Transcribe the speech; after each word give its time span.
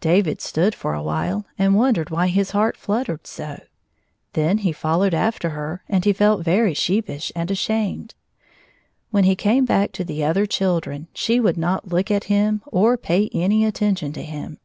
David 0.00 0.40
stood 0.40 0.76
for 0.76 0.94
a 0.94 1.02
while 1.02 1.44
and 1.58 1.74
wondered 1.74 2.08
why 2.08 2.28
his 2.28 2.52
heart 2.52 2.76
fluttered 2.76 3.26
so. 3.26 3.60
Then 4.34 4.58
he 4.58 4.70
followed 4.70 5.12
after 5.12 5.48
her, 5.50 5.82
and 5.88 6.04
he 6.04 6.12
felt 6.12 6.44
very 6.44 6.72
sheepish 6.72 7.32
and 7.34 7.50
ashamed. 7.50 8.14
When 9.10 9.24
he 9.24 9.34
came 9.34 9.64
back 9.64 9.90
to 9.94 10.04
the 10.04 10.22
other 10.22 10.46
children 10.46 11.08
she 11.12 11.40
would 11.40 11.56
not 11.58 11.88
look 11.88 12.12
at 12.12 12.30
him 12.30 12.62
or 12.66 12.96
pay 12.96 13.28
any 13.32 13.64
attention 13.64 14.12
to 14.12 14.22
him. 14.22 14.60